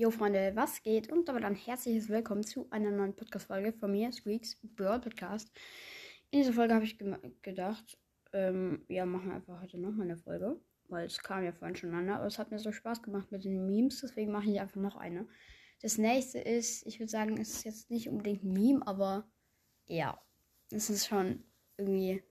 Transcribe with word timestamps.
Jo 0.00 0.10
Freunde, 0.10 0.52
was 0.54 0.82
geht? 0.82 1.12
Und 1.12 1.28
damit 1.28 1.44
ein 1.44 1.54
herzliches 1.54 2.08
Willkommen 2.08 2.42
zu 2.42 2.66
einer 2.70 2.90
neuen 2.90 3.14
Podcast-Folge 3.14 3.74
von 3.74 3.90
mir, 3.90 4.10
Squeaks 4.10 4.58
Bird 4.62 5.02
Podcast. 5.02 5.52
In 6.30 6.38
dieser 6.38 6.54
Folge 6.54 6.72
habe 6.72 6.86
ich 6.86 6.96
gedacht, 7.42 7.98
ähm, 8.32 8.82
ja, 8.88 9.04
machen 9.04 9.26
wir 9.28 9.34
einfach 9.34 9.60
heute 9.60 9.76
nochmal 9.76 10.06
eine 10.06 10.16
Folge, 10.16 10.58
weil 10.88 11.04
es 11.04 11.18
kam 11.18 11.44
ja 11.44 11.52
vorhin 11.52 11.76
schon 11.76 11.94
an, 11.94 12.08
aber 12.08 12.24
es 12.24 12.38
hat 12.38 12.50
mir 12.50 12.58
so 12.58 12.72
Spaß 12.72 13.02
gemacht 13.02 13.30
mit 13.30 13.44
den 13.44 13.66
Memes, 13.66 14.00
deswegen 14.00 14.32
mache 14.32 14.50
ich 14.50 14.58
einfach 14.58 14.80
noch 14.80 14.96
eine. 14.96 15.28
Das 15.82 15.98
nächste 15.98 16.38
ist, 16.38 16.86
ich 16.86 16.98
würde 16.98 17.10
sagen, 17.10 17.38
es 17.38 17.50
ist 17.56 17.64
jetzt 17.64 17.90
nicht 17.90 18.08
unbedingt 18.08 18.42
ein 18.42 18.54
Meme, 18.54 18.86
aber 18.86 19.30
ja, 19.84 20.18
es 20.70 20.88
ist 20.88 21.08
schon 21.08 21.44
irgendwie, 21.76 22.22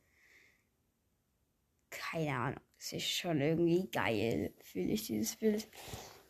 keine 1.92 2.36
Ahnung, 2.36 2.62
es 2.80 2.94
ist 2.94 3.12
schon 3.12 3.40
irgendwie 3.40 3.88
geil, 3.92 4.56
fühle 4.64 4.92
ich 4.92 5.06
dieses 5.06 5.36
Bild. 5.36 5.70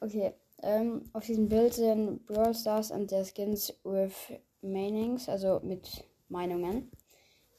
Okay, 0.02 0.34
ähm, 0.64 1.04
auf 1.14 1.26
diesem 1.26 1.50
Bild 1.50 1.74
sind 1.74 2.26
Brawl 2.26 2.54
Stars 2.54 2.92
und 2.92 3.12
der 3.12 3.26
Skins 3.26 3.74
with 3.84 4.14
Meanings, 4.62 5.30
also 5.30 5.60
mit 5.64 6.06
Meinungen. 6.28 6.92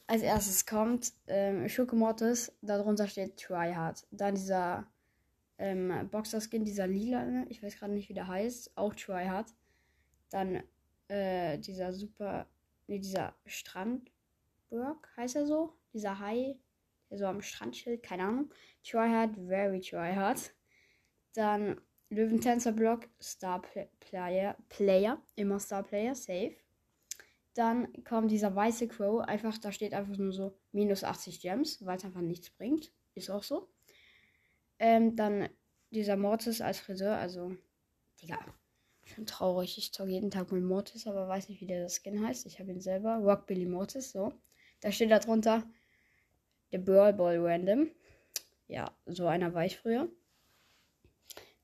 Als 0.07 0.23
erstes 0.23 0.67
kommt 0.67 1.13
ähm, 1.29 1.69
Schokomortis, 1.69 2.53
darunter 2.63 3.07
steht 3.07 3.37
Tryhard. 3.37 4.07
Dann 4.11 4.35
dieser 4.35 4.87
ähm, 5.59 6.09
Boxer-Skin, 6.11 6.65
dieser 6.65 6.87
lila, 6.87 7.45
ich 7.49 7.63
weiß 7.63 7.79
gerade 7.79 7.93
nicht, 7.93 8.09
wie 8.09 8.15
der 8.15 8.27
heißt, 8.27 8.77
auch 8.77 8.95
Tryhard. 8.95 9.55
Dann 10.31 10.63
äh, 11.09 11.59
dieser 11.59 11.93
super, 11.93 12.47
nee, 12.87 12.99
dieser 12.99 13.35
Strandberg, 13.47 15.09
heißt 15.17 15.37
er 15.37 15.47
so? 15.47 15.75
Dieser 15.93 16.19
Hai, 16.19 16.59
der 17.11 17.19
so 17.19 17.27
am 17.27 17.41
Strand 17.41 17.75
chillt, 17.75 18.03
keine 18.03 18.25
Ahnung. 18.25 18.51
Tryhard, 18.85 19.37
very 19.37 19.81
tryhard. 19.81 20.53
Dann 21.35 21.81
Löwentänzer 22.11 22.73
Block, 22.73 23.09
Star 23.23 23.63
Player, 24.01 24.57
Player, 24.69 25.23
immer 25.37 25.61
Star 25.61 25.85
Player, 25.85 26.15
safe. 26.15 26.57
Dann 27.55 28.05
kommt 28.05 28.31
dieser 28.31 28.55
weiße 28.55 28.89
Crow, 28.89 29.21
einfach, 29.21 29.59
da 29.59 29.71
steht 29.73 29.95
einfach 29.95 30.17
nur 30.17 30.33
so 30.33 30.57
minus 30.73 31.05
80 31.05 31.41
Gems, 31.41 31.85
weil 31.85 31.97
es 31.97 32.05
einfach 32.05 32.21
nichts 32.21 32.51
bringt. 32.51 32.93
Ist 33.15 33.31
auch 33.31 33.45
so. 33.45 33.69
Ähm, 34.79 35.15
dann 35.15 35.49
dieser 35.91 36.17
Mortis 36.17 36.61
als 36.61 36.81
Friseur, 36.81 37.17
also, 37.17 37.57
Digga, 38.21 38.39
schon 39.05 39.27
traurig. 39.27 39.79
Ich 39.79 39.93
zocke 39.93 40.11
jeden 40.11 40.31
Tag 40.31 40.51
mit 40.53 40.65
Mortis, 40.65 41.07
aber 41.07 41.29
weiß 41.29 41.49
nicht, 41.49 41.61
wie 41.61 41.67
der 41.67 41.83
das 41.83 42.01
Skin 42.03 42.27
heißt. 42.27 42.47
Ich 42.47 42.59
habe 42.59 42.71
ihn 42.71 42.81
selber. 42.81 43.17
Rockbilly 43.17 43.67
Mortis, 43.67 44.13
so. 44.13 44.33
Da 44.81 44.91
steht 44.91 45.11
da 45.11 45.19
drunter, 45.19 45.65
der 46.73 46.79
Brawl 46.79 47.13
Ball 47.13 47.39
Random. 47.39 47.91
Ja, 48.69 48.97
so 49.07 49.27
einer 49.27 49.53
war 49.55 49.65
ich 49.65 49.77
früher. 49.77 50.09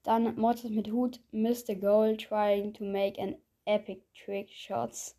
Dann 0.07 0.37
Mortis 0.37 0.71
mit 0.71 0.93
Hut, 0.93 1.19
Mr. 1.33 1.75
Goal 1.75 2.17
trying 2.17 2.73
to 2.73 2.85
make 2.85 3.21
an 3.21 3.35
epic 3.65 4.03
trick 4.15 4.49
shots. 4.53 5.17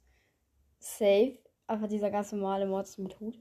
Safe. 0.80 1.38
Einfach 1.68 1.90
dieser 1.90 2.10
ganz 2.10 2.32
normale 2.32 2.66
Mortis 2.66 2.98
mit 2.98 3.20
Hut. 3.20 3.38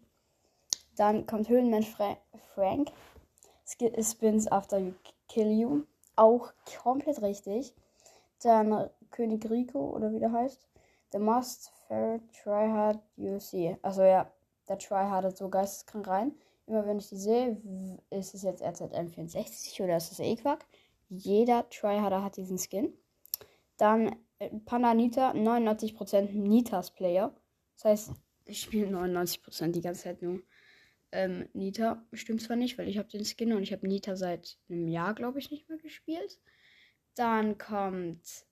Dann 0.96 1.24
kommt 1.24 1.48
Höhlenmensch 1.48 1.88
Fra 1.88 2.16
Frank. 2.52 2.90
Spins 3.64 4.48
after 4.50 4.78
you 4.80 4.94
kill 5.28 5.52
you. 5.52 5.84
Auch 6.16 6.52
komplett 6.82 7.22
richtig. 7.22 7.72
Dann 8.42 8.90
König 9.12 9.48
Rico 9.48 9.94
oder 9.94 10.12
wie 10.12 10.18
der 10.18 10.32
heißt. 10.32 10.66
The 11.12 11.20
most 11.20 11.70
fair 11.86 12.18
tryhard 12.42 12.98
you 13.14 13.38
see. 13.38 13.76
Also 13.82 14.02
ja, 14.02 14.28
der 14.68 14.80
tryhard 14.80 15.22
hat 15.22 15.36
so 15.36 15.48
geisteskrank 15.48 16.08
rein. 16.08 16.32
Immer 16.66 16.84
wenn 16.86 16.98
ich 16.98 17.08
die 17.08 17.16
sehe, 17.16 17.56
ist 18.10 18.34
es 18.34 18.42
jetzt 18.42 18.64
RZM64 18.64 19.84
oder 19.84 19.96
ist 19.96 20.10
es 20.10 20.18
E-Quack? 20.18 20.66
Jeder 21.08 21.68
Tryharder 21.68 22.22
hat 22.22 22.36
diesen 22.36 22.58
Skin. 22.58 22.92
Dann 23.76 24.16
Panda 24.64 24.94
Nita, 24.94 25.32
99% 25.32 26.32
Nitas 26.32 26.92
Player. 26.92 27.34
Das 27.74 27.84
heißt, 27.84 28.12
ich 28.44 28.60
spiele 28.60 28.88
99% 28.88 29.72
die 29.72 29.80
ganze 29.80 30.04
Zeit 30.04 30.22
nur 30.22 30.42
ähm, 31.12 31.48
Nita. 31.52 32.04
Stimmt 32.12 32.42
zwar 32.42 32.56
nicht, 32.56 32.78
weil 32.78 32.88
ich 32.88 32.98
habe 32.98 33.08
den 33.08 33.24
Skin 33.24 33.52
und 33.52 33.62
ich 33.62 33.72
habe 33.72 33.86
Nita 33.86 34.16
seit 34.16 34.58
einem 34.68 34.88
Jahr, 34.88 35.14
glaube 35.14 35.38
ich, 35.38 35.50
nicht 35.50 35.68
mehr 35.68 35.78
gespielt. 35.78 36.38
Dann 37.14 37.58
kommt 37.58 38.46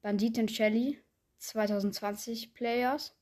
Banditen 0.00 0.48
Shelly, 0.48 0.98
2020 1.38 2.54
Players. 2.54 3.14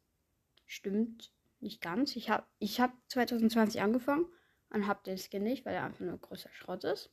Stimmt 0.67 1.33
nicht 1.59 1.81
ganz. 1.81 2.17
Ich 2.17 2.31
habe 2.31 2.47
ich 2.59 2.81
hab 2.81 2.93
2020 3.09 3.81
angefangen 3.81 4.27
und 4.71 4.87
habe 4.87 5.03
den 5.05 5.19
Skin 5.19 5.43
nicht, 5.43 5.67
weil 5.67 5.75
er 5.75 5.85
einfach 5.85 6.01
nur 6.01 6.19
größer 6.19 6.51
Schrott 6.53 6.85
ist. 6.85 7.11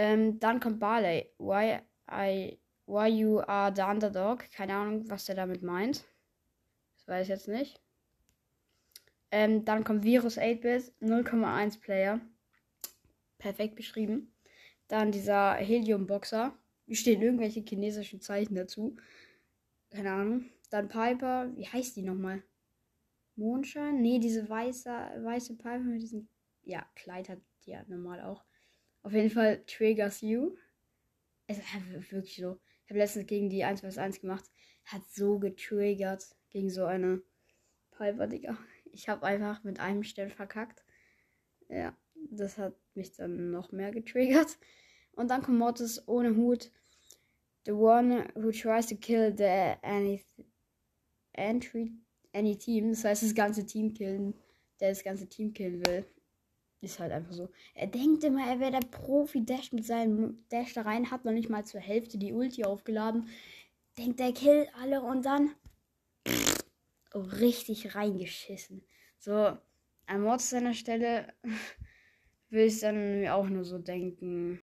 Ähm, 0.00 0.38
dann 0.38 0.60
kommt 0.60 0.78
Barley. 0.78 1.28
Why, 1.38 1.80
I, 2.08 2.56
why 2.86 3.08
you 3.08 3.40
are 3.40 3.74
the 3.74 3.82
underdog. 3.82 4.48
Keine 4.52 4.76
Ahnung, 4.76 5.10
was 5.10 5.24
der 5.24 5.34
damit 5.34 5.64
meint. 5.64 6.04
Das 6.94 7.08
weiß 7.08 7.22
ich 7.24 7.30
jetzt 7.30 7.48
nicht. 7.48 7.82
Ähm, 9.32 9.64
dann 9.64 9.82
kommt 9.82 10.04
Virus 10.04 10.38
8-Bit. 10.38 10.92
0,1 11.02 11.80
Player. 11.80 12.20
Perfekt 13.38 13.74
beschrieben. 13.74 14.32
Dann 14.86 15.10
dieser 15.10 15.54
Helium-Boxer. 15.54 16.56
Hier 16.86 16.96
stehen 16.96 17.20
irgendwelche 17.20 17.62
chinesischen 17.62 18.20
Zeichen 18.20 18.54
dazu. 18.54 18.94
Keine 19.90 20.12
Ahnung. 20.12 20.44
Dann 20.70 20.88
Piper. 20.88 21.50
Wie 21.56 21.66
heißt 21.66 21.96
die 21.96 22.02
nochmal? 22.02 22.44
Mondschein? 23.34 24.00
Nee, 24.00 24.20
diese 24.20 24.48
weiße, 24.48 24.90
weiße 25.24 25.56
Piper 25.56 25.80
mit 25.80 26.02
diesem. 26.02 26.28
Ja, 26.62 26.86
Kleid 26.94 27.28
hat 27.28 27.40
die 27.66 27.72
ja 27.72 27.82
normal 27.88 28.20
auch. 28.20 28.44
Auf 29.02 29.12
jeden 29.12 29.30
Fall 29.30 29.64
Triggers 29.66 30.20
You. 30.20 30.56
Es 31.46 31.58
ist 31.58 32.12
wirklich 32.12 32.36
so. 32.36 32.58
Ich 32.84 32.90
habe 32.90 32.98
letztens 32.98 33.26
gegen 33.26 33.48
die 33.48 33.64
1 33.64 33.80
vs 33.80 33.98
1 33.98 34.20
gemacht. 34.20 34.44
Hat 34.84 35.02
so 35.10 35.38
getriggert 35.38 36.24
gegen 36.50 36.70
so 36.70 36.84
eine 36.84 37.22
Piper, 37.90 38.26
Digga. 38.26 38.58
Ich 38.92 39.08
habe 39.08 39.26
einfach 39.26 39.64
mit 39.64 39.80
einem 39.80 40.02
Stern 40.02 40.30
verkackt. 40.30 40.84
Ja, 41.68 41.96
das 42.30 42.58
hat 42.58 42.74
mich 42.94 43.12
dann 43.12 43.50
noch 43.50 43.72
mehr 43.72 43.90
getriggert. 43.90 44.58
Und 45.12 45.30
dann 45.30 45.42
kommt 45.42 45.58
Mortis 45.58 46.06
ohne 46.06 46.36
Hut. 46.36 46.70
The 47.66 47.72
one 47.72 48.28
who 48.34 48.50
tries 48.50 48.86
to 48.86 48.96
kill 48.96 49.34
the 49.36 49.74
any, 49.82 50.24
entry, 51.32 51.92
any 52.32 52.56
team. 52.56 52.90
Das 52.90 53.04
heißt, 53.04 53.22
das 53.22 53.34
ganze 53.34 53.66
Team 53.66 53.92
killen, 53.92 54.34
der 54.80 54.90
das 54.90 55.04
ganze 55.04 55.28
Team 55.28 55.52
killen 55.52 55.84
will. 55.84 56.06
Ist 56.80 57.00
halt 57.00 57.10
einfach 57.10 57.32
so. 57.32 57.48
Er 57.74 57.88
denkt 57.88 58.22
immer, 58.22 58.46
er 58.46 58.60
wäre 58.60 58.70
der 58.70 58.86
Profi, 58.86 59.44
Dash 59.44 59.72
mit 59.72 59.84
seinem 59.84 60.44
Dash 60.48 60.74
da 60.74 60.82
rein, 60.82 61.10
hat 61.10 61.24
noch 61.24 61.32
nicht 61.32 61.50
mal 61.50 61.64
zur 61.64 61.80
Hälfte 61.80 62.18
die 62.18 62.32
Ulti 62.32 62.64
aufgeladen. 62.64 63.28
Denkt, 63.98 64.20
er 64.20 64.32
killt 64.32 64.68
alle 64.80 65.02
und 65.02 65.26
dann 65.26 65.50
oh, 67.14 67.18
richtig 67.18 67.96
reingeschissen. 67.96 68.84
So, 69.18 69.56
an 70.06 70.20
Mord 70.22 70.40
seiner 70.40 70.74
Stelle 70.74 71.32
will 72.50 72.66
ich 72.66 72.78
dann 72.78 73.26
auch 73.26 73.48
nur 73.48 73.64
so 73.64 73.78
denken. 73.78 74.60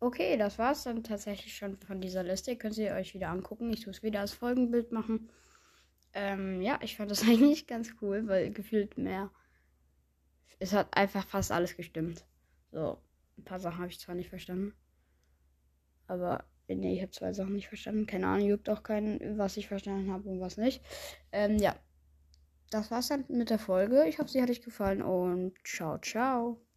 Okay, 0.00 0.36
das 0.36 0.58
war's 0.58 0.84
dann 0.84 1.02
tatsächlich 1.02 1.56
schon 1.56 1.78
von 1.78 2.00
dieser 2.00 2.22
Liste. 2.22 2.56
Könnt 2.56 2.76
ihr 2.76 2.92
euch 2.92 3.14
wieder 3.14 3.28
angucken. 3.28 3.72
Ich 3.72 3.80
tue 3.80 3.92
es 3.92 4.02
wieder 4.02 4.20
als 4.20 4.32
Folgenbild 4.32 4.92
machen. 4.92 5.30
Ähm, 6.12 6.60
ja, 6.60 6.78
ich 6.82 6.96
fand 6.96 7.10
das 7.10 7.22
eigentlich 7.28 7.66
ganz 7.66 7.94
cool, 8.02 8.26
weil 8.28 8.50
gefühlt 8.50 8.98
mehr 8.98 9.30
es 10.58 10.72
hat 10.72 10.94
einfach 10.96 11.26
fast 11.26 11.52
alles 11.52 11.76
gestimmt. 11.76 12.24
So, 12.72 12.98
ein 13.38 13.44
paar 13.44 13.60
Sachen 13.60 13.78
habe 13.78 13.90
ich 13.90 14.00
zwar 14.00 14.14
nicht 14.14 14.28
verstanden. 14.28 14.74
Aber 16.06 16.44
nee, 16.68 16.94
ich 16.94 17.02
habe 17.02 17.12
zwei 17.12 17.32
Sachen 17.32 17.54
nicht 17.54 17.68
verstanden. 17.68 18.06
Keine 18.06 18.26
Ahnung, 18.26 18.48
juckt 18.48 18.68
auch 18.68 18.82
keinen, 18.82 19.38
was 19.38 19.56
ich 19.56 19.68
verstanden 19.68 20.12
habe 20.12 20.28
und 20.28 20.40
was 20.40 20.56
nicht. 20.56 20.82
Ähm, 21.32 21.58
ja. 21.58 21.76
Das 22.70 22.90
war's 22.90 23.08
dann 23.08 23.24
mit 23.28 23.50
der 23.50 23.58
Folge. 23.58 24.06
Ich 24.06 24.18
hoffe, 24.18 24.30
sie 24.30 24.40
hat 24.40 24.50
euch 24.50 24.62
gefallen 24.62 25.02
und 25.02 25.54
ciao, 25.64 25.98
ciao. 25.98 26.60